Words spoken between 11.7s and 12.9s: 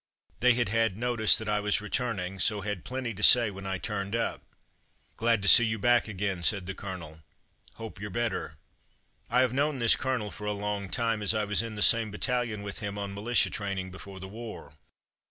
the same battalion with